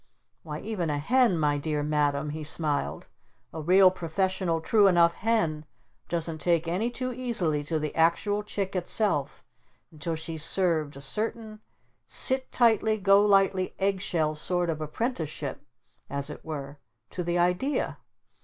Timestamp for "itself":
8.75-9.43